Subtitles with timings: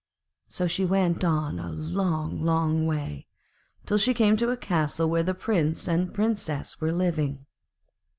[0.47, 3.27] So she went on a long, long way,
[3.85, 7.45] till she came to the castle where the Prince and Princess were living.